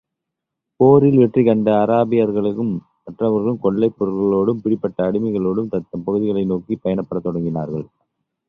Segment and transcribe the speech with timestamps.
[0.79, 2.71] போரில் வெற்றி கண்ட அராபியர்களும்
[3.03, 7.87] மற்றவர்களும் கொள்ளைப் பொருள்களோடும், பிடிபட்ட அடிமைகளோடும் தத்தம் பகுதிகளை நோக்கிப் பயணப்படத் தொடங்கினார்கள்.